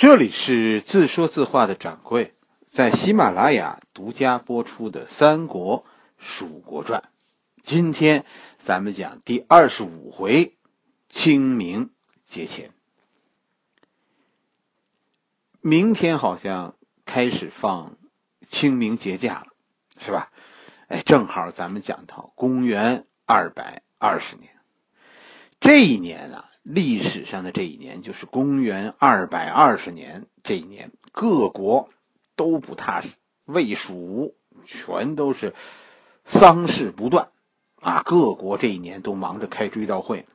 [0.00, 2.32] 这里是自说自话的掌柜，
[2.66, 5.84] 在喜马拉雅独家播出的《三国
[6.16, 7.02] 蜀国传》，
[7.60, 8.24] 今天
[8.56, 10.56] 咱们讲第二十五回，
[11.10, 11.90] 清明
[12.24, 12.72] 节前。
[15.60, 17.98] 明天好像开始放
[18.48, 19.48] 清明节假了，
[19.98, 20.32] 是吧？
[20.88, 24.48] 哎，正好咱们讲到公元二百二十年，
[25.60, 26.49] 这一年啊。
[26.72, 31.88] 历史上的这一年就是公元二百二十年，这一年各国
[32.36, 33.08] 都不踏实，
[33.44, 35.52] 魏蜀吴全都是
[36.24, 37.30] 丧事不断，
[37.80, 40.26] 啊，各国这一年都忙着开追悼会。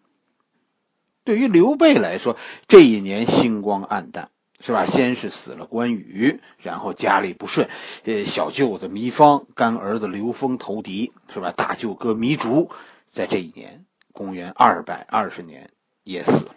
[1.23, 2.36] 对于刘备来说，
[2.67, 4.86] 这一年星光暗淡，是吧？
[4.86, 7.70] 先是死了关羽，然后家里不顺，
[8.03, 11.52] 呃，小舅子糜芳、干儿子刘封投敌，是吧？
[11.52, 12.70] 大舅哥糜竺
[13.08, 15.70] 在这一年，公元二百二十年。
[16.05, 16.55] 也死了，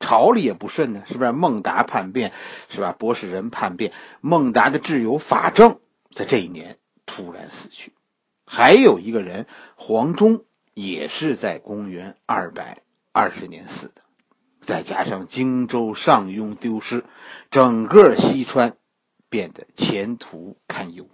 [0.00, 1.30] 朝里也不顺呢，是不是？
[1.30, 2.32] 孟达叛变，
[2.68, 2.92] 是吧？
[2.98, 5.78] 博士人叛变，孟达的挚友法正
[6.10, 7.92] 在这一年突然死去，
[8.46, 14.02] 还有一个人黄忠也是在公元二百二十年死的，
[14.62, 17.04] 再加上荆州上庸丢失，
[17.50, 18.76] 整个西川
[19.28, 21.06] 变得前途堪忧。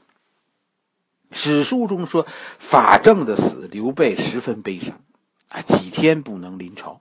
[1.33, 2.25] 史书中说，
[2.61, 5.00] 法正的死，刘备十分悲伤，
[5.48, 7.00] 啊，几天不能临朝。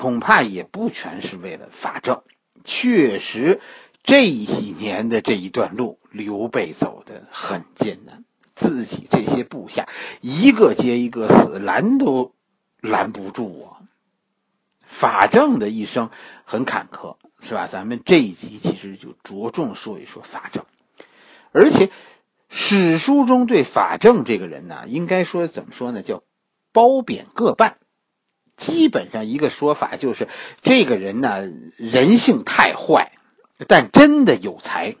[0.00, 2.22] 恐怕也不全是为了法正，
[2.64, 3.60] 确实，
[4.02, 9.86] 这一年的这一段路，刘备走的很艰难，自己这些部下
[10.22, 12.32] 一个接一个死，拦都
[12.80, 13.84] 拦不住啊。
[14.86, 16.08] 法正的一生
[16.46, 17.66] 很坎坷，是吧？
[17.66, 20.64] 咱们这一集其实就着重说一说法正，
[21.52, 21.90] 而且
[22.48, 26.00] 史书中对法正这个人呢，应该说怎么说呢？
[26.00, 26.22] 叫
[26.72, 27.76] 褒贬各半。
[28.60, 30.28] 基本上一个说法就是，
[30.62, 33.10] 这个人呢人性太坏，
[33.66, 34.94] 但真的有才。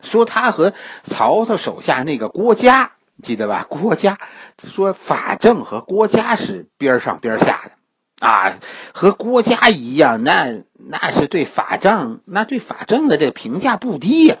[0.00, 3.64] 说他和曹操手下那个郭嘉，记得吧？
[3.68, 4.18] 郭嘉
[4.62, 8.58] 说法正和郭嘉是边上边下的，啊，
[8.92, 14.36] 和郭嘉一样，那那是对法正，那对法正的这个评价不低呀。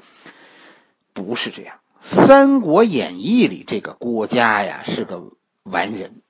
[1.14, 5.30] 不是这样，《三国演义》里这个郭嘉呀是个
[5.62, 6.20] 完人。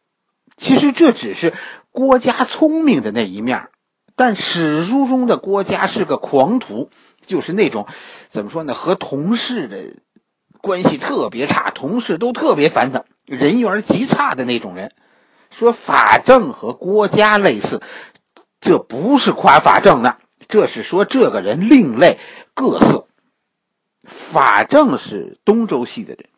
[0.56, 1.52] 其实这只是
[1.90, 3.68] 郭嘉聪明的那一面，
[4.14, 6.90] 但史书中的郭嘉是个狂徒，
[7.26, 7.86] 就是那种
[8.28, 8.72] 怎么说呢？
[8.74, 9.78] 和同事的
[10.60, 14.92] 关系特别差，同事都特别烦他，人缘极差的那种人。
[15.50, 17.80] 说法正和郭嘉类似，
[18.60, 20.16] 这不是夸法正的，
[20.48, 22.18] 这是说这个人另类
[22.52, 23.06] 各色。
[24.08, 26.28] 法正是东周系的人。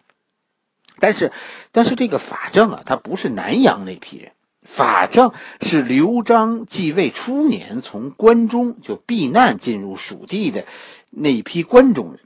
[1.00, 1.32] 但是，
[1.72, 4.32] 但是这个法正啊，他不是南阳那批人。
[4.62, 5.32] 法正
[5.62, 10.66] 是刘璋继位初年从关中就避难进入蜀地的
[11.08, 12.20] 那批关中人，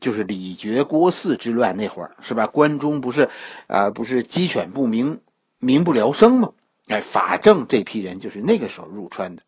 [0.00, 2.48] 就是李傕郭汜之乱那会儿，是吧？
[2.48, 3.30] 关中不是，
[3.68, 5.20] 啊，不是鸡犬不鸣，
[5.60, 6.50] 民不聊生吗？
[6.88, 9.42] 哎，法正这批人就是那个时候入川的。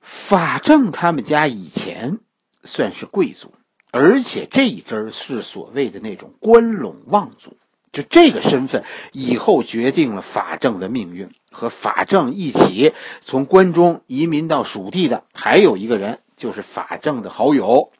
[0.00, 2.18] 法正他们家以前
[2.64, 3.52] 算是贵族。
[3.90, 7.56] 而且这一支是所谓的那种关陇望族，
[7.92, 11.30] 就这个身份以后决定了法正的命运。
[11.52, 12.92] 和法正一起
[13.22, 17.90] 从关中移民到蜀地的还有一个人，就是法正的好友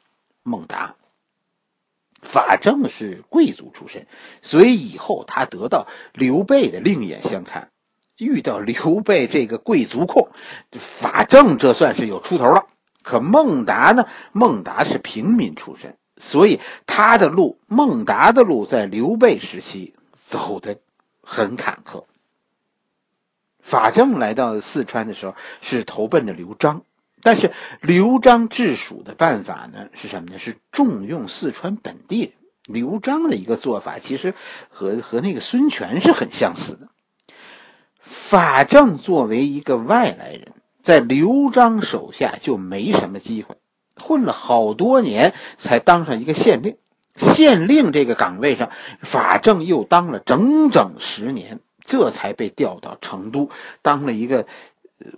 [0.44, 0.94] 孟达。
[2.22, 4.06] 法正是贵族出身，
[4.40, 7.70] 所以以后他得到刘备的另眼相看，
[8.16, 10.28] 遇到刘备这个贵族控，
[10.70, 12.66] 法正这算是有出头了。
[13.02, 14.06] 可孟达呢？
[14.32, 20.78] 孟达是平民出身，所以他的路，孟达的路，在刘备时期走的
[21.22, 22.04] 很坎坷。
[23.58, 26.82] 法正来到四川的时候，是投奔的刘璋，
[27.22, 30.38] 但是刘璋治蜀的办法呢，是什么呢？
[30.38, 32.32] 是重用四川本地人。
[32.66, 34.34] 刘璋的一个做法，其实
[34.68, 36.88] 和和那个孙权是很相似的。
[38.00, 40.52] 法正作为一个外来人。
[40.82, 43.56] 在刘璋手下就没什么机会，
[43.96, 46.76] 混了好多年才当上一个县令。
[47.16, 48.70] 县令这个岗位上，
[49.02, 53.50] 法正又当了整整十年，这才被调到成都
[53.82, 54.46] 当了一个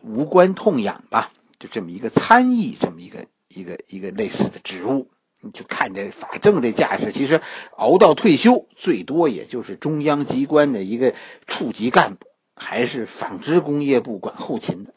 [0.02, 1.30] 无关痛痒吧，
[1.60, 5.10] 就这么一个参议，这么一个一个一个类似的职务。
[5.44, 7.40] 你就看这法正这架势，其实
[7.76, 11.14] 熬到退休，最多也就是中央机关的一个
[11.46, 12.26] 处级干部，
[12.56, 14.94] 还是纺织工业部管后勤的。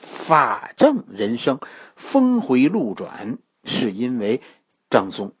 [0.00, 1.60] 法正人生
[1.94, 4.40] 峰回路转，是因为
[4.88, 5.32] 张松。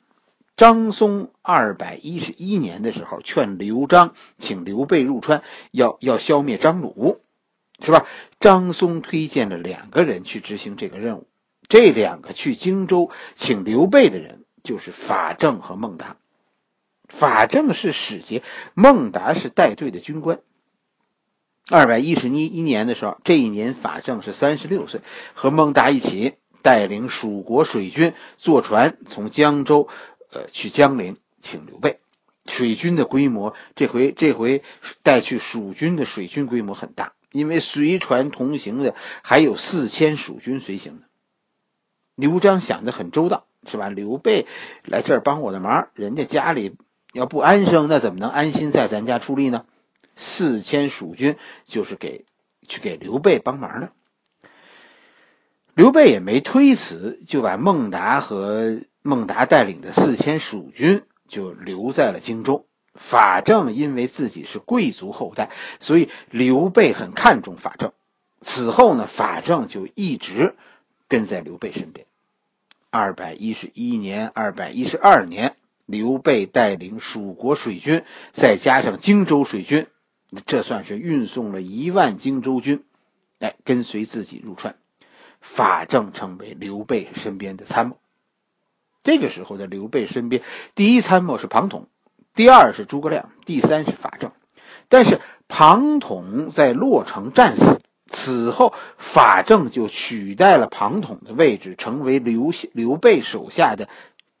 [0.56, 7.22] 张松二百一十一年的时候，劝刘璋请刘备入川，要要消灭张鲁，
[7.82, 8.04] 是吧？
[8.38, 11.26] 张松推荐了两个人去执行这个任务，
[11.66, 16.18] 这两个去荆州请刘备的人就是法正和孟达。
[17.08, 18.42] 法正是使节，
[18.74, 20.40] 孟达是带队的军官。
[21.70, 25.00] 二百一十一一年的时候，这一年法正是三十六岁，
[25.34, 29.88] 和孟达一起带领蜀国水军坐船从江州，
[30.32, 32.00] 呃，去江陵请刘备。
[32.46, 34.64] 水军的规模，这回这回
[35.04, 41.02] 带去蜀军的水军规模很大，因为随船同行的还有四千蜀军随行的。
[42.16, 43.88] 刘璋想的很周到，是吧？
[43.88, 44.46] 刘备
[44.84, 46.76] 来这儿帮我的忙，人家家里。
[47.12, 49.64] 要不安生，那怎么能安心在咱家出力呢？
[50.22, 52.26] 四千蜀军就是给
[52.68, 53.90] 去给刘备帮忙的。
[55.74, 62.66] 刘备也没推辞，就把孟达和孟达带领的四千蜀军就留在了荆州。
[62.94, 65.50] 法正因为自己是贵族后代，
[65.80, 67.92] 所以刘备很看重法正。
[68.42, 70.54] 此后呢，法正就一直
[71.08, 72.06] 跟在刘备身边。
[72.90, 75.56] 二百一十一年、二百一十二年。
[75.86, 79.88] 刘备带领蜀国水军，再加上荆州水军，
[80.46, 82.84] 这算是运送了一万荆州军，
[83.40, 84.76] 哎，跟随自己入川。
[85.40, 87.98] 法正成为刘备身边的参谋。
[89.02, 90.42] 这个时候的刘备身边，
[90.74, 91.88] 第一参谋是庞统，
[92.34, 94.32] 第二是诸葛亮，第三是法正。
[94.88, 103.88] 但是庞统在洛城战死，此后法正就取代了庞统的位置，成为刘刘备手下的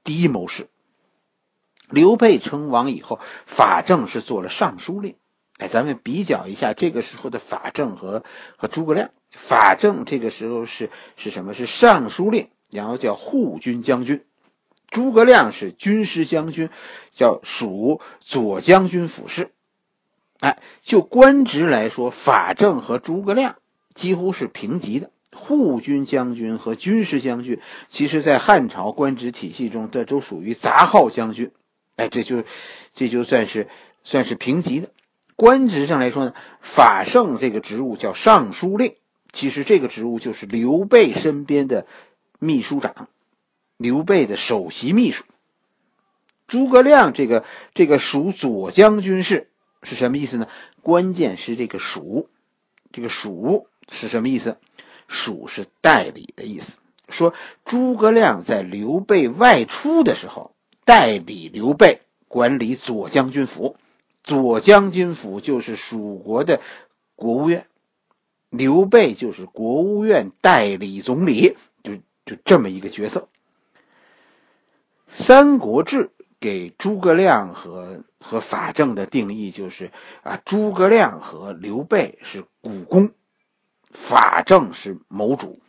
[0.04, 0.68] 第一谋士。
[1.88, 5.16] 刘备称王以后，法正是做了尚书令。
[5.60, 8.24] 哎，咱们比较一下这个时候的法正和
[8.56, 9.10] 和诸葛亮。
[9.30, 11.54] 法正这个时候是是什么？
[11.54, 14.24] 是尚书令，然后叫护军将军。
[14.88, 16.70] 诸葛亮是军师将军，
[17.14, 19.52] 叫属左将军府事。
[20.40, 23.56] 哎，就官职来说，法正和诸葛亮
[23.94, 25.10] 几乎是平级的。
[25.32, 31.52] 护军将军和军师将军，其实在汉朝官职体系中，这都属于杂号将军。
[31.94, 32.42] 哎，这就，
[32.94, 33.68] 这就算是
[34.02, 34.88] 算是平级的。
[35.40, 38.96] 官职上来说呢，法圣这个职务叫尚书令，
[39.32, 41.86] 其实这个职务就是刘备身边的
[42.38, 43.08] 秘书长，
[43.78, 45.24] 刘备的首席秘书。
[46.46, 47.42] 诸葛亮这个
[47.72, 49.48] 这个属左将军事
[49.82, 50.46] 是什么意思呢？
[50.82, 52.28] 关键是这个属，
[52.92, 54.58] 这个属是什么意思？
[55.08, 56.76] 属是代理的意思。
[57.08, 57.32] 说
[57.64, 60.52] 诸葛亮在刘备外出的时候。
[60.84, 63.76] 代理刘备管理左将军府，
[64.22, 66.60] 左将军府就是蜀国的
[67.14, 67.66] 国务院，
[68.50, 73.20] 刘备就是国务院代理总理，就就这么一个角色。
[75.12, 76.04] 《三国志》
[76.38, 79.90] 给诸葛亮和和法正的定义就是
[80.22, 83.12] 啊，诸葛亮和刘备是股肱，
[83.90, 85.60] 法正是谋主。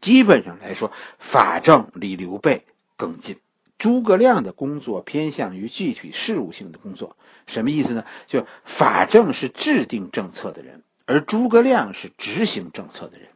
[0.00, 2.64] 基本上来说，法正离刘备
[2.96, 3.36] 更近。
[3.78, 8.04] 诸葛亮的工作偏向于具体事务性的工作，什么意思呢？
[8.26, 13.28] 就法正是制定政策的人，而诸葛亮是执行政策的人。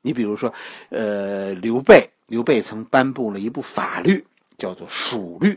[0.00, 0.54] 你比如说，
[0.88, 4.24] 呃，刘备，刘备曾颁布了一部法律，
[4.56, 5.50] 叫做《蜀律》，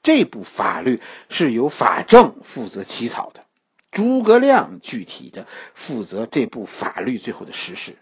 [0.00, 3.44] 这部法律是由法正负责起草的，
[3.90, 7.96] 诸葛亮具体的负责这部法律最后的实施。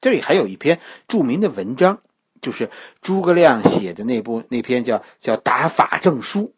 [0.00, 2.00] 这里还有一篇著名的文章。
[2.40, 2.70] 就是
[3.02, 6.54] 诸葛亮写的那部那篇叫叫打法正书，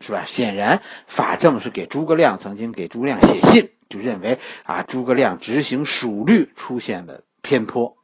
[0.00, 0.24] 是吧？
[0.26, 7.96] 显然法正是给诸葛亮曾经给诸葛亮写信，就认为啊诸葛亮执行蜀律出现了偏颇，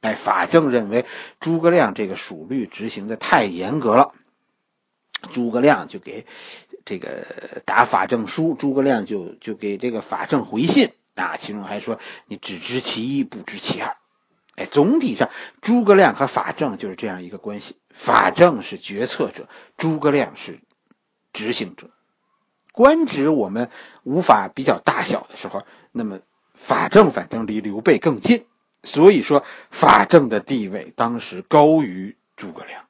[0.00, 1.06] 哎，法正认为
[1.40, 4.12] 诸葛亮这个蜀律执行的太严格了，
[5.32, 6.26] 诸葛亮就给
[6.84, 13.96] 这个打法正书，诸葛亮就就给这个法正回信啊，其中还说你只知其一，不知其二。
[14.60, 15.30] 哎，总体上，
[15.62, 17.76] 诸葛亮和法正就是这样一个关系。
[17.88, 19.48] 法正是决策者，
[19.78, 20.60] 诸葛亮是
[21.32, 21.88] 执行者。
[22.72, 23.70] 官职我们
[24.02, 26.20] 无法比较大小的时候，那么
[26.52, 28.44] 法正反正离刘备更近，
[28.84, 32.84] 所以说法正的地位当时高于诸葛亮。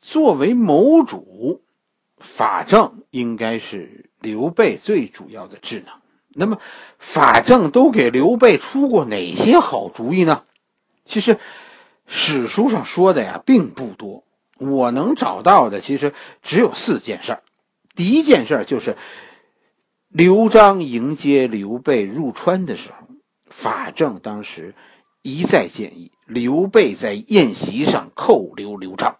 [0.00, 1.62] 作为谋主，
[2.16, 5.97] 法正应该是刘备最主要的智能。
[6.34, 6.60] 那么，
[6.98, 10.44] 法正都给刘备出过哪些好主意呢？
[11.04, 11.38] 其实，
[12.06, 14.24] 史书上说的呀并不多。
[14.58, 17.42] 我能找到的其实只有四件事儿。
[17.94, 18.96] 第一件事就是，
[20.08, 23.08] 刘璋迎接刘备入川的时候，
[23.46, 24.74] 法正当时
[25.22, 29.16] 一再建议刘备在宴席上扣留刘璋。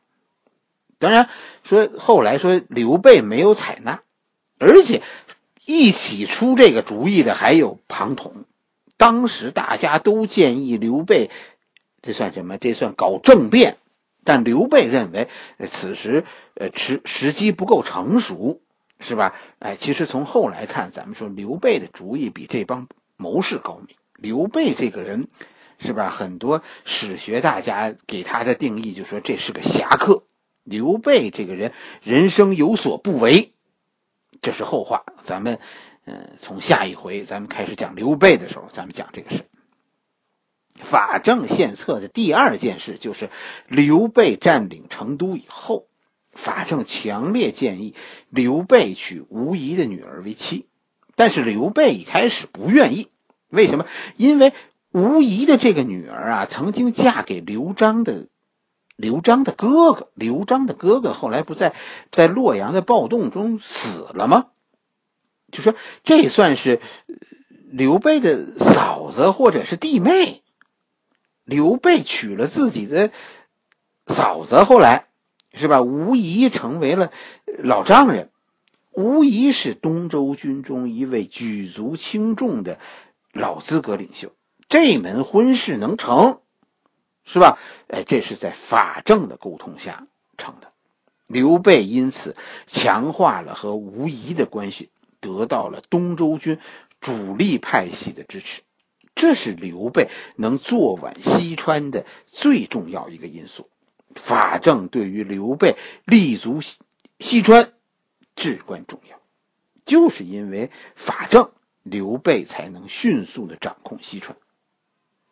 [0.98, 1.28] 当然，
[1.64, 4.02] 说后来说刘备没有采纳，
[4.58, 5.02] 而且。
[5.68, 8.46] 一起出这个主意的还有庞统，
[8.96, 11.30] 当时大家都建议刘备，
[12.00, 12.56] 这算什么？
[12.56, 13.76] 这算搞政变。
[14.25, 15.28] 但刘备认为，
[15.70, 18.62] 此时呃时时机不够成熟，
[18.98, 19.34] 是吧？
[19.58, 23.94] 哎，其实从后来看，咱们说刘备的主意比这帮谋士高明。
[24.14, 25.28] 刘备这个人，
[25.78, 26.08] 是吧？
[26.08, 30.22] 很多史学大家给他的定义就说这是个侠客。
[30.64, 33.52] 刘备这个人，人生有所不为，
[34.40, 35.04] 这是后话。
[35.23, 35.59] 咱们，
[36.04, 39.45] 嗯，从下一回咱们开始讲刘备的时候，咱们讲这个事。
[40.75, 43.30] 法正献策的第二件事就是
[43.66, 45.88] 刘备占领成都以后，
[46.33, 47.95] 法正强烈建议
[48.30, 50.68] 刘备娶吴仪的女儿为妻，
[51.16, 53.11] 但是刘备一开始不愿意。
[53.49, 53.87] 为什么？
[54.16, 54.52] 因为
[54.92, 58.28] 吴仪的这个女儿啊，曾经嫁给刘璋的。
[58.99, 61.73] 刘璋的哥哥，刘璋的哥哥后来不在
[62.11, 64.47] 在洛阳的暴动中死了吗？
[65.52, 66.81] 就说这算是
[67.71, 70.43] 刘备的嫂子或者是弟妹。
[71.45, 73.12] 刘备娶了自己的
[74.09, 75.07] 嫂子，后来
[75.55, 75.81] 是吧？
[75.81, 77.12] 无疑成为了
[77.59, 78.31] 老丈人。
[78.90, 82.81] 无疑是东周军中一位举足轻重的
[83.33, 84.33] 老资格领袖，
[84.69, 86.40] 这门婚事能成？
[87.30, 87.58] 是吧？
[87.88, 90.06] 哎，这是在法正的沟通下
[90.38, 90.73] 成的。
[91.26, 92.35] 刘备因此
[92.66, 94.88] 强化了和吴仪的关系，
[95.20, 96.58] 得到了东周军
[97.02, 98.62] 主力派系的支持。
[99.14, 103.68] 这是刘备能坐稳西川的最重要一个因素。
[104.14, 106.61] 法正对于刘备立足
[107.18, 107.75] 西川
[108.35, 109.20] 至关重要，
[109.85, 111.50] 就是因为法正，
[111.82, 114.35] 刘备才能迅速的掌控西川。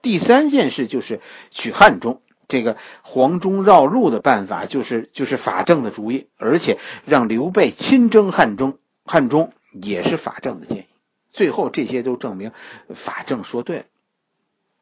[0.03, 10.87] 第三件事就是取汉中，这个黄忠绕路的办法，就是就是法正的主意，而且让刘备亲征汉中，汉中也是法正的建议。
[11.31, 12.53] 最后这些都证明
[12.95, 13.85] 法正说对了。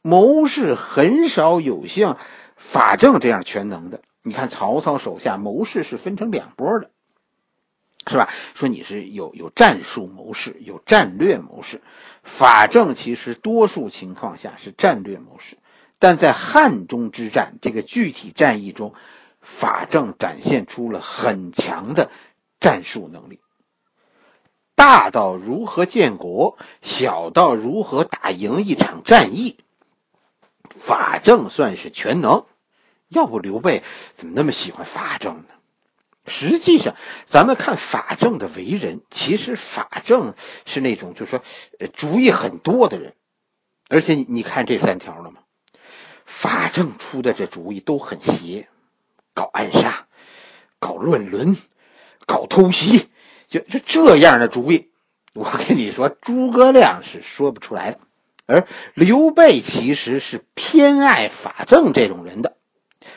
[0.02, 2.18] 谋士很少有像
[2.56, 4.02] 法正这样全能的。
[4.22, 6.90] 你看曹操手下谋士是分成两拨的，
[8.06, 8.28] 是吧？
[8.54, 11.80] 说你是有有战术谋士，有战略谋士。
[12.22, 15.56] 法正其实多数情况下是战略谋士，
[15.98, 18.94] 但在汉中之战这个具体战役中，
[19.40, 22.10] 法正展现出了很强的
[22.60, 23.40] 战术能力。
[24.74, 29.56] 大到如何建国，小到如何打赢一场战役，
[30.78, 32.44] 法正算是全能。
[33.08, 33.82] 要不刘备
[34.16, 35.53] 怎么那么喜欢法正呢？
[36.26, 36.94] 实际上，
[37.26, 41.42] 咱们看法正的为人，其实法正是那种就是说，
[41.78, 43.14] 呃，主意很多的人。
[43.88, 45.40] 而且你看这三条了吗？
[46.24, 48.68] 法正出的这主意都很邪，
[49.34, 50.06] 搞暗杀，
[50.78, 51.58] 搞乱伦，
[52.26, 53.10] 搞偷袭，
[53.46, 54.90] 就就这样的主意，
[55.34, 58.00] 我跟你说，诸葛亮是说不出来的。
[58.46, 62.56] 而刘备其实是偏爱法正这种人的。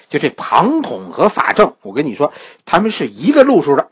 [0.10, 2.32] 就这庞统和法正，我跟你说，
[2.66, 3.90] 他们是一个路数的。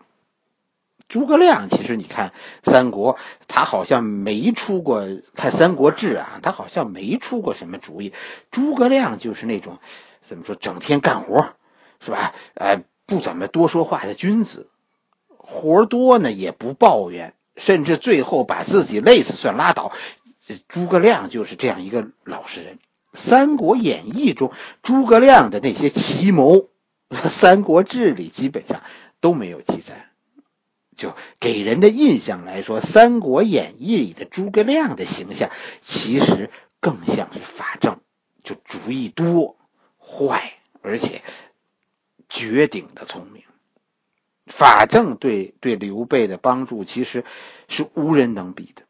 [1.08, 3.18] 诸葛亮其实你看三国，
[3.48, 5.06] 他好像没出过
[5.36, 8.12] 看《三国志》啊，他好像没出过什么主意。
[8.50, 9.78] 诸葛亮就是那种
[10.22, 11.54] 怎么说，整天干活，
[12.00, 12.34] 是吧？
[12.56, 14.70] 呃，不怎么多说话的君子，
[15.38, 19.92] 活多呢也不抱怨，甚至最后把自己累死算拉倒。
[20.68, 22.76] 诸葛亮就是这样一个老实人。
[23.16, 24.52] 《三国演义》中
[24.84, 26.70] 诸葛亮的那些奇谋，
[27.30, 28.82] 《三国志》里基本上
[29.20, 30.10] 都没有记载。
[30.96, 35.50] 就给人的印象来说，《三国演义》里的诸葛亮的形象
[35.82, 38.00] 其实更像是法正，
[38.44, 39.58] 就主意多、
[40.00, 41.22] 坏，而且
[42.30, 43.44] 绝顶的聪明。
[44.46, 47.26] 法正对对刘备的帮助其实
[47.68, 48.84] 是无人能比的。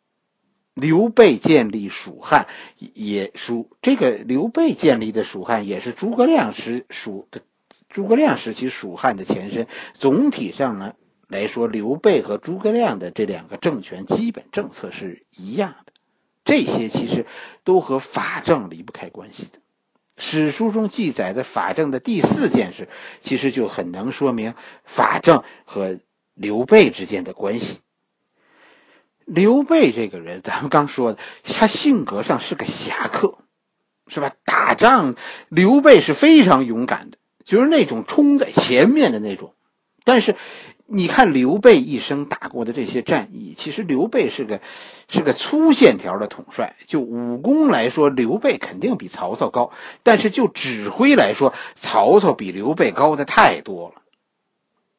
[0.76, 2.48] 刘备建立蜀汉，
[2.94, 7.42] 也蜀这个刘备建立的蜀汉也是诸葛亮时蜀的
[7.88, 9.68] 诸葛亮时期蜀汉的前身。
[9.94, 10.94] 总体上呢
[11.30, 15.94] 来说，刘备和诸葛亮的这两个政权基本政策是一样的。
[16.44, 17.26] 这些其实
[17.64, 19.60] 都和法政离不开关系的。
[20.18, 22.90] 史书中记载的法政的第四件事，
[23.22, 24.54] 其实就很能说明
[24.84, 26.00] 法政和
[26.34, 27.80] 刘备之间的关系。
[29.26, 33.40] 刘备这个人，咱们刚说的，他性格上是个侠客，
[34.08, 34.32] 是吧？
[34.46, 35.16] 打仗，
[35.50, 39.54] 刘备是非常勇敢的，就是那种冲在前面的那种。
[40.04, 40.36] 但是，
[40.86, 44.62] 你看刘备一生打过的这些战役，其实刘备是个
[45.10, 46.76] 是个粗线条的统帅。
[46.86, 49.72] 就武功来说，刘备肯定比曹操高；
[50.04, 54.02] 但是就指挥来说，曹操比刘备高的太多了。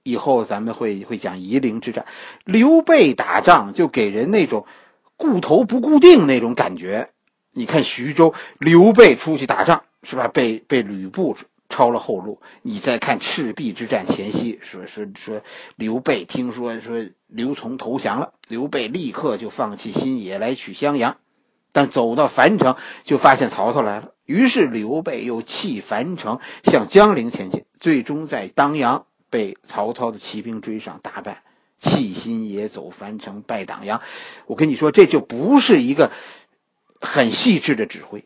[0.06, 2.06] 以后咱们会会讲夷陵之战，
[2.44, 4.64] 刘备打仗就给人那种
[5.16, 7.10] 固头不固定那种感觉，
[7.50, 10.28] 你看徐州，刘备出去打仗是吧？
[10.28, 11.36] 被被吕布
[11.68, 12.40] 抄了后路。
[12.62, 15.42] 你再看赤壁之战前夕，说说说
[15.74, 21.16] 刘备听说说刘琮投降了，刘备立刻就放弃新野来取襄阳。
[21.72, 24.12] 但走到樊城，就发现曹操来了。
[24.24, 27.64] 于是刘备又弃樊城，向江陵前进。
[27.80, 29.04] 最终在当阳
[29.36, 31.42] 被曹操的骑兵追上，大败。
[31.76, 34.00] 弃新野，走樊城，败党阳。
[34.46, 36.10] 我跟你说，这就不是一个。
[36.98, 38.24] 很细致的指挥，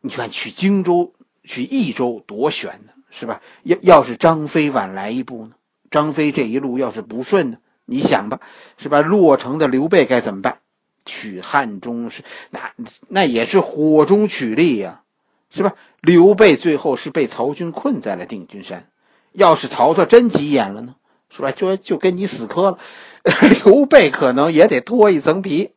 [0.00, 3.42] 你看取荆州、取益州多悬呢，是吧？
[3.64, 5.54] 要要是张飞晚来一步呢？
[5.90, 7.58] 张飞这一路要是不顺呢？
[7.86, 8.40] 你想吧，
[8.78, 9.02] 是吧？
[9.02, 10.60] 落城的刘备该怎么办？
[11.04, 12.72] 取汉中是那
[13.08, 15.02] 那也是火中取栗呀，
[15.50, 15.74] 是吧？
[16.00, 18.88] 刘备最后是被曹军困在了定军山，
[19.32, 20.96] 要是曹操真急眼了呢，
[21.28, 21.52] 是吧？
[21.52, 22.78] 就就跟你死磕了，
[23.64, 25.70] 刘备可能也得脱一层皮，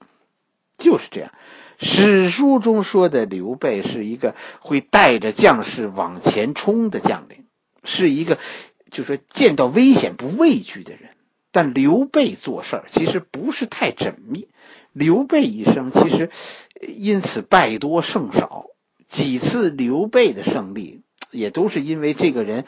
[0.78, 1.32] 就是这样。
[1.80, 7.46] 史书中说的刘备是一个会带着将士往前冲的将领，
[7.84, 8.38] 是一个，
[8.90, 11.10] 就说见到危险不畏惧的人。
[11.52, 14.48] 但刘备做事儿其实不是太缜密，
[14.92, 16.32] 刘备一生其实
[16.88, 18.66] 因此败多胜少。
[19.08, 21.03] 几次刘备的胜利
[21.34, 22.64] 也都是因为这个人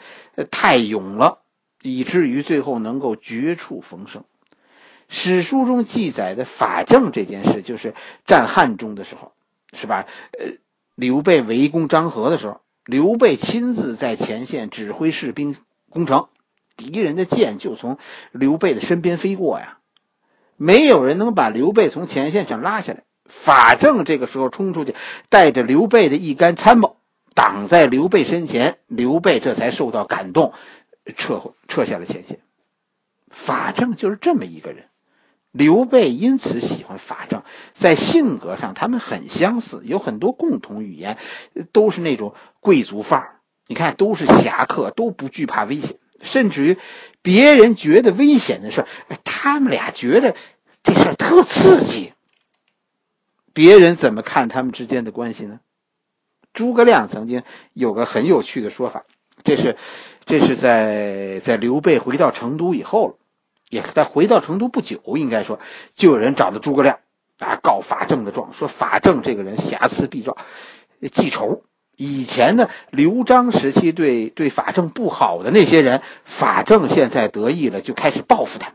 [0.50, 1.38] 太勇了，
[1.80, 4.24] 以至于最后能够绝处逢生。
[5.08, 7.94] 史书中记载的法正这件事，就是
[8.26, 9.32] 战汉中的时候，
[9.72, 10.04] 是吧？
[10.38, 10.56] 呃，
[10.96, 15.56] 刘备围攻张合的时候，刘备亲自在前线指挥士兵
[15.90, 16.26] 攻城，
[16.76, 17.98] 敌人的箭就从
[18.32, 19.78] 刘备的身边飞过呀，
[20.56, 23.04] 没有人能把刘备从前线上拉下来。
[23.28, 24.94] 法正这个时候冲出去，
[25.28, 26.96] 带着刘备的一干参谋
[27.36, 30.54] 挡在刘备身前，刘备这才受到感动，
[31.16, 32.40] 撤撤下了前线。
[33.28, 34.86] 法正就是这么一个人。
[35.52, 37.42] 刘备因此喜欢法正，
[37.74, 41.18] 在性格上他们很相似，有很多共同语言，
[41.72, 43.40] 都是那种贵族范儿。
[43.66, 46.78] 你看，都是侠客，都不惧怕危险，甚至于
[47.20, 48.88] 别人觉得危险的事儿，
[49.24, 50.34] 他们俩觉得
[50.82, 52.14] 这事儿特刺激。
[53.52, 55.60] 别人怎么看他们之间的关系呢？
[56.56, 59.04] 诸葛亮曾经有个很有趣的说法，
[59.44, 59.76] 这是
[60.24, 63.14] 这是在在刘备回到成都以后了。
[63.68, 65.58] 也在回到成都不久，应该说
[65.96, 67.00] 就有人找到诸葛亮，
[67.40, 70.36] 啊，告法正的状，说法正这个人瑕疵必照，
[71.12, 71.62] 记仇。
[71.96, 78.72] 以前呢，刘璋时期对对法正不好的那些人，法正现在得意了，就开始报复他。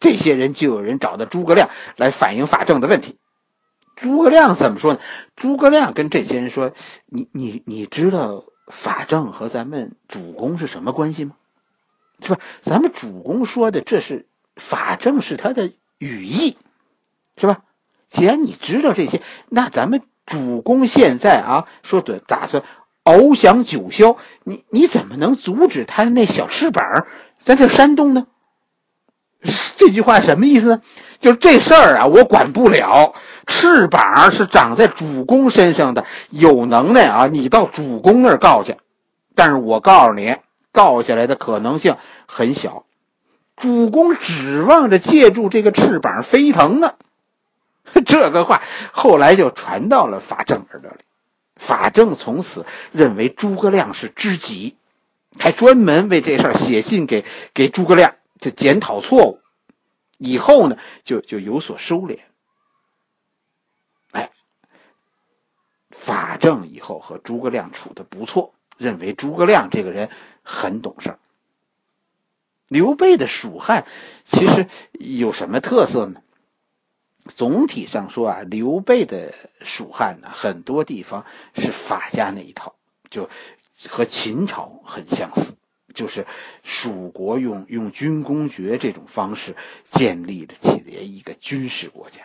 [0.00, 3.16] 这些人就有人找到诸葛亮来反映法正的问题。
[3.96, 5.00] 诸葛亮怎么说呢？
[5.34, 6.72] 诸葛亮跟这些人说
[7.06, 11.34] ：“你你你知道法正和咱们主公是什么关系吗？”
[12.22, 12.38] 是吧？
[12.60, 16.56] 咱们主公说的，这是法正是他的羽翼，
[17.36, 17.62] 是吧？
[18.08, 22.62] 既然你知道这些，那咱们主公现在啊，说的打算
[23.02, 27.06] 翱翔九霄，你你怎么能阻止他的那小翅膀
[27.38, 28.26] 在这煽动呢？
[29.76, 30.82] 这句话什么意思呢？
[31.20, 33.14] 就是这事儿啊，我管不了。
[33.46, 38.76] 翅膀是长在主公身上的，有能耐啊，你到主公那儿告去。
[39.34, 40.36] 但是我告诉你。
[40.72, 42.84] 告下来的可能性很小，
[43.56, 46.92] 主公指望着借助这个翅膀飞腾呢。
[48.04, 48.60] 这个话
[48.92, 50.98] 后来就传到了法正耳朵里，
[51.56, 54.76] 法正从此认为诸葛亮是知己，
[55.38, 58.12] 还专门为这事儿写信给给诸葛亮，
[58.46, 59.40] 就检讨错误。
[60.18, 62.20] 以后呢，就就有所收敛。
[64.12, 64.30] 哎，
[65.90, 68.54] 法正以后和诸葛亮处的不错。
[68.78, 70.10] 认为诸葛亮这个人
[70.42, 71.18] 很懂事。
[72.68, 73.86] 刘备的蜀汉
[74.26, 76.22] 其实有什么特色呢？
[77.24, 82.76] 总体上说啊，刘备的蜀汉呢，很多地方是法家那一套，
[83.10, 83.28] 就
[83.88, 85.54] 和秦朝很相似，
[85.96, 86.26] 就是
[86.62, 89.56] 蜀国用用军功爵这种方式
[89.90, 92.20] 建立的起来一个军事国家。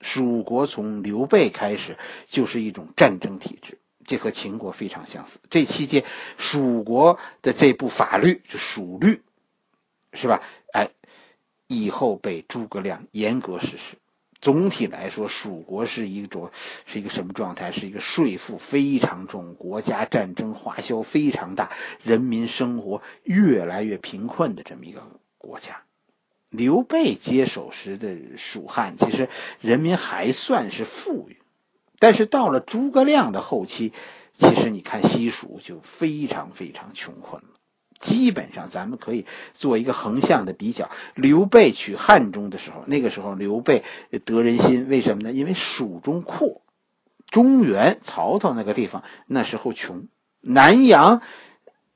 [0.00, 3.76] 蜀国从刘备开始就是一种战争体制。
[4.06, 5.38] 这和秦国非常相似。
[5.50, 6.02] 这期间，
[6.38, 9.20] 蜀国的这部法律是蜀律，
[10.14, 10.40] 是吧？
[10.72, 10.88] 哎，
[11.66, 13.96] 以后被诸葛亮严格实施。
[14.40, 16.50] 总体来说，蜀国是一种
[16.86, 17.72] 是一个什么状态？
[17.72, 21.70] 是一个税负非常重，国家战争花销非常大，
[22.04, 25.02] 人民生活越来越贫困的这么一个
[25.38, 25.82] 国家。
[26.50, 29.28] 刘备接手时的蜀汉，其实
[29.60, 31.38] 人民还算是富裕。
[31.98, 33.92] 但是到了诸葛亮的后期，
[34.32, 37.57] 其实你看西蜀就非常非常穷困了。
[37.98, 43.82] 基本上咱们可以做一个横向的比较：刘备取汉中的时候，那个时候刘备
[44.24, 45.32] 得人心，为什么呢？
[45.32, 46.62] 因为蜀中阔，
[47.30, 50.08] 中原曹操那个地方那时候穷，
[50.40, 51.22] 南阳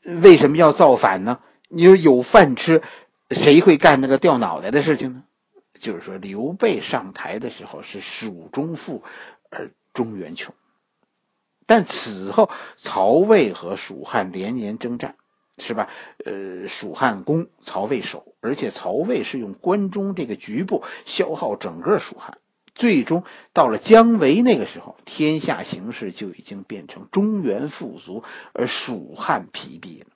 [0.05, 1.41] 为什么要造反呢？
[1.69, 2.83] 你说有饭吃，
[3.31, 5.25] 谁会干那个掉脑袋的事情呢？
[5.79, 9.03] 就是说，刘备上台的时候是蜀中富，
[9.51, 10.55] 而中原穷。
[11.67, 15.17] 但此后，曹魏和蜀汉连年征战，
[15.59, 15.89] 是吧？
[16.25, 22.39] 呃，蜀汉攻，曹魏守，而且曹魏是用关中这个局部消耗整个蜀汉。
[22.75, 30.07] 最终到了姜维那个时候，天下形势就已经变成中原富足，而蜀汉疲弊了。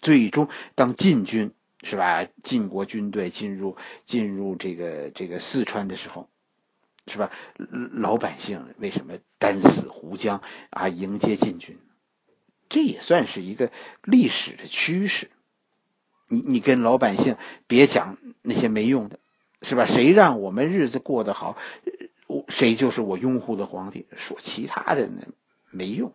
[0.00, 1.52] 最终，当晋军。
[1.82, 2.26] 是吧？
[2.42, 6.28] 晋国军队进入进入这个这个四川的时候，
[7.06, 7.30] 是吧？
[7.94, 10.88] 老百姓为什么单死湖江啊？
[10.88, 11.78] 迎接晋军，
[12.70, 13.70] 这也算是一个
[14.04, 15.28] 历史的趋势。
[16.28, 19.18] 你你跟老百姓别讲那些没用的，
[19.60, 19.84] 是吧？
[19.84, 21.58] 谁让我们日子过得好，
[22.48, 24.06] 谁就是我拥护的皇帝。
[24.16, 25.26] 说其他的呢，
[25.70, 26.14] 没用。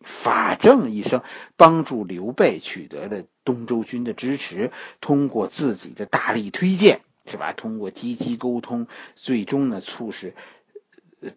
[0.00, 1.22] 法正一生，
[1.56, 7.52] 帮助刘备取得了东周军的支持，通过自己的大力推荐，是吧？
[7.52, 10.34] 通过积极沟通，最终呢，促使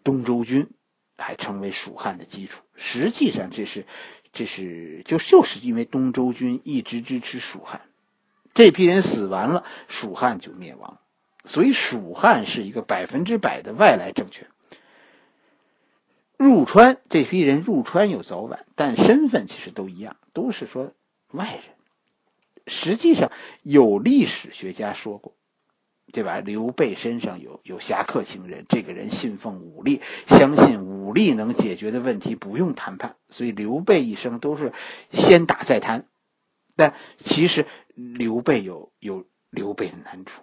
[0.02, 0.68] 东周军
[1.16, 2.62] 还成为蜀汉的基础。
[2.74, 3.86] 实际上，这是，
[4.36, 7.80] 这是就就是因为东周军一直支持蜀汉，
[8.52, 10.98] 这批人死完了，蜀汉就灭亡，
[11.46, 14.46] 所以蜀汉是一个百分之百的外来政权。
[16.36, 20.92] 入川这批人入川有早晚，但身份其实都一样，都是说
[21.30, 21.62] 外人。
[22.66, 25.34] 实际上有历史学家说过，
[26.12, 26.40] 对吧？
[26.40, 34.72] 刘备身上有有侠客情人，这个人信奉武力，相信武力能解决的问题不用谈判，所以刘备一生都是
[35.12, 36.06] 先打再谈。
[36.74, 40.42] 但其实刘备有有刘备的难处，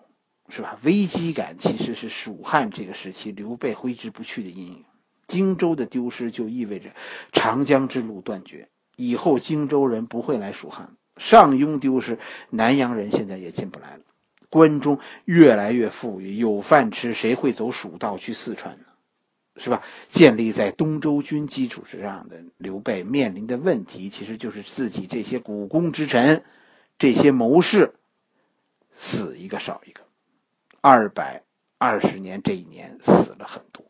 [0.50, 0.78] 是吧？
[0.84, 4.86] 危机感其实是蜀汉这个时期刘备挥之不去的阴影。
[5.28, 6.90] 荆州的丢失就意味着
[7.32, 10.96] 长江之路断绝，以后荆州人不会来蜀汉。
[11.18, 14.04] 上庸丢失，南阳人现在也进不来了。
[14.54, 18.86] 关中越来越富裕，有饭吃，谁会走蜀道去四川呢？
[19.58, 19.82] 是吧？
[20.08, 26.46] 建立在东周军基础之上的刘备面临的问题，其实就是自己这些股肱之臣、
[27.00, 27.96] 这些谋士
[28.94, 30.02] 死一个少一个。
[30.82, 31.42] 二百
[31.80, 33.84] 二十年这一年死了很多。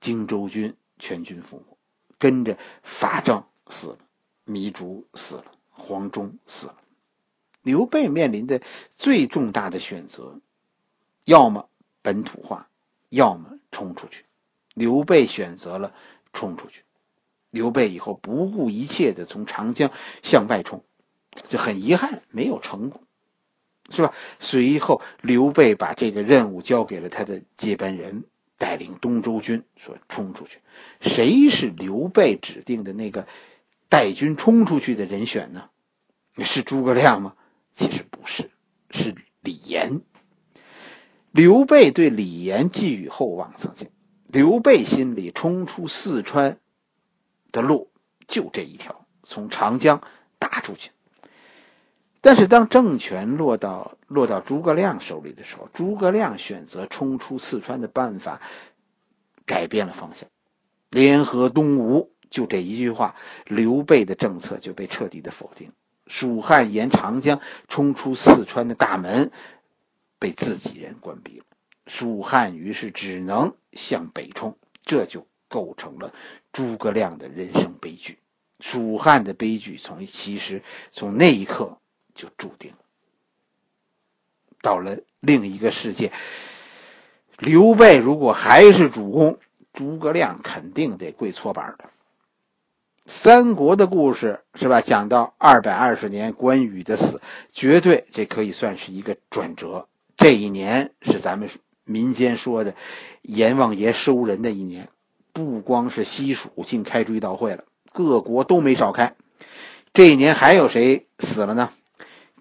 [0.00, 1.76] 荆州军全军覆没，
[2.18, 3.98] 跟着法正死了，
[4.46, 6.76] 糜竺死了，黄忠死了。
[7.68, 8.62] 刘备面临的
[8.96, 10.40] 最重大的选择，
[11.24, 11.68] 要么
[12.00, 12.70] 本土化，
[13.10, 14.24] 要么冲出去。
[14.72, 15.92] 刘备选择了
[16.32, 16.84] 冲出去。
[17.50, 19.90] 刘备以后不顾一切的从长江
[20.22, 20.82] 向外冲，
[21.48, 23.02] 就很遗憾没有成功，
[23.90, 24.14] 是吧？
[24.38, 28.24] 随后刘备把这个任务交给了他的接班人。
[28.56, 30.58] 带领东周军说冲出去，
[31.00, 33.28] 谁是刘备指定的那个
[33.88, 35.68] 带军冲出去的人选呢？
[36.38, 37.34] 是诸葛亮吗？
[37.78, 38.50] 其实不是，
[38.90, 40.02] 是李严。
[41.30, 43.88] 刘备对李严寄予厚望，曾经，
[44.26, 46.58] 刘备心里冲出四川
[47.52, 47.92] 的路
[48.26, 50.02] 就这一条，从长江
[50.40, 50.90] 打出去。
[52.20, 58.42] 但是当政权落到落到诸葛亮手里的时候，诸葛亮选择冲出四川的办法
[59.46, 60.28] 改变了方向，
[60.90, 63.14] 联合东吴，就这一句话，
[63.46, 65.70] 刘备的政策就被彻底的否定。
[66.08, 69.30] 蜀汉沿长江冲出四川的大门
[70.18, 71.44] 被自己人关闭了，
[71.86, 76.12] 蜀汉于是只能向北冲，这就构成了
[76.52, 78.18] 诸葛亮的人生悲剧。
[78.60, 81.78] 蜀汉的悲剧从其实从那一刻。
[82.18, 82.78] 就注定了
[84.60, 86.10] 到了另一个世界。
[87.38, 89.38] 刘备如果还是主公，
[89.72, 91.88] 诸葛亮肯定得跪搓板的。
[93.10, 94.82] 三国的故事是吧？
[94.82, 99.88] 讲到二百二十年，关羽的死，绝对这可以算是一个转折。
[100.18, 101.48] 这一年是咱们
[101.84, 102.74] 民间说的
[103.22, 104.90] 阎王爷收人的一年，
[105.32, 109.16] 不光是西蜀竟开追悼会了，各国都没少开。
[109.94, 111.70] 这一年还有谁死了呢？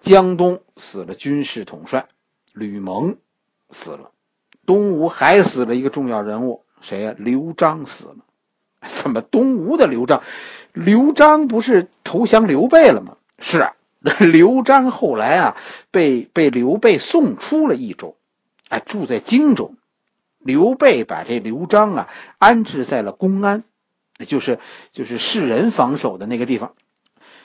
[0.02, 2.08] 江东死了军事统帅，
[2.52, 3.16] 吕蒙
[3.70, 4.12] 死了，
[4.66, 7.16] 东吴还死了一个重要人物，谁呀？
[7.18, 8.18] 刘璋死了。
[8.88, 10.22] 怎么东吴的刘璋？
[10.78, 13.18] 刘璋不是投降刘备了吗？
[13.40, 13.74] 是啊，
[14.32, 15.58] 刘璋后来啊，
[15.92, 18.16] 被被刘备送出了益州，
[18.70, 19.74] 哎，住在荆州。
[20.38, 23.64] 刘备把这刘璋啊安置在了公安，
[24.28, 24.60] 就是
[24.92, 26.74] 就是世人防守的那个地方。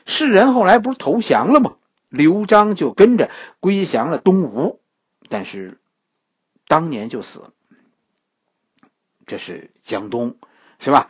[0.05, 1.75] 世人后来不是投降了吗？
[2.09, 4.79] 刘璋就跟着归降了东吴，
[5.31, 5.79] 但是
[6.68, 7.51] 当年就死了。
[9.27, 10.37] 这是江东，
[10.79, 11.09] 是吧？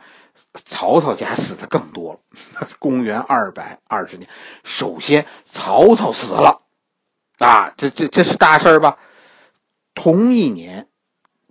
[0.53, 2.67] 曹操家死的更多了。
[2.79, 4.29] 公元二百二十年，
[4.63, 6.61] 首先曹操死了，
[7.39, 8.97] 啊，这这这是大事儿吧？
[9.95, 10.87] 同一年，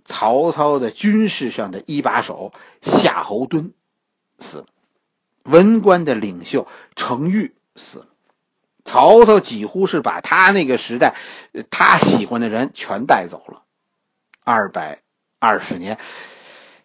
[0.05, 3.71] 曹操的军事上的一把手夏侯惇
[4.39, 4.65] 死了，
[5.43, 8.07] 文官的领袖程昱死了。
[8.85, 11.15] 曹操几乎是把他那个时代
[11.69, 13.63] 他喜欢的人全带走了。
[14.43, 15.01] 二百
[15.39, 15.97] 二十年，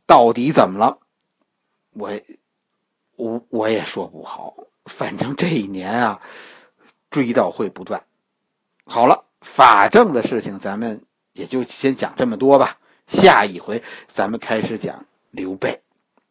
[0.06, 0.98] 到底怎么了？
[1.98, 2.20] 我
[3.16, 4.54] 我我也说不好。
[4.84, 6.22] 反正这一年啊，
[7.10, 8.04] 追悼会不断。
[8.84, 12.78] 好了，法政的事情咱们也就先讲这么多吧。
[13.06, 15.82] 下一回咱们开始讲刘备，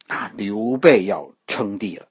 [0.08, 2.08] 啊，刘备要称帝了。